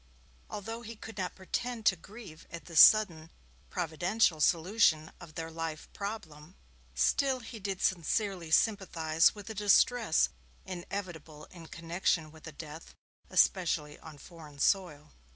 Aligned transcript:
Although 0.49 0.81
he 0.81 0.95
could 0.95 1.19
not 1.19 1.35
pretend 1.35 1.85
to 1.85 1.95
grieve 1.95 2.47
at 2.49 2.65
this 2.65 2.79
sudden 2.79 3.29
providential 3.69 4.41
solution 4.41 5.11
of 5.21 5.35
their 5.35 5.51
life 5.51 5.87
problem, 5.93 6.55
still 6.95 7.41
he 7.41 7.59
did 7.59 7.83
sincerely 7.83 8.49
sympathize 8.49 9.35
with 9.35 9.45
the 9.45 9.53
distress 9.53 10.29
inevitable 10.65 11.45
in 11.51 11.67
connection 11.67 12.31
with 12.31 12.47
a 12.47 12.51
death, 12.51 12.95
especially 13.29 13.99
on 13.99 14.17
foreign 14.17 14.57
soil. 14.57 15.11